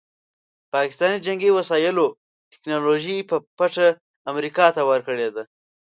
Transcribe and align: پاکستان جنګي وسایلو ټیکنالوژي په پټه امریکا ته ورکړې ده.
پاکستان 0.73 1.13
جنګي 1.25 1.51
وسایلو 1.57 2.05
ټیکنالوژي 2.51 3.17
په 3.29 3.35
پټه 3.57 3.87
امریکا 4.31 4.65
ته 4.75 4.81
ورکړې 4.89 5.29
ده. 5.35 5.43